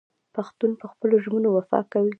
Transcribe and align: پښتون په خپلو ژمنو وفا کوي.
پښتون 0.35 0.71
په 0.81 0.85
خپلو 0.91 1.15
ژمنو 1.23 1.49
وفا 1.51 1.79
کوي. 1.93 2.09